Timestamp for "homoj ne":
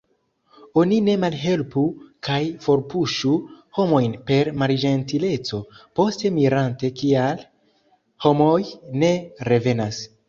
8.27-9.13